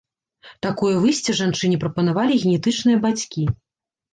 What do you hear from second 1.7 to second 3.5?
прапанавалі генетычныя бацькі.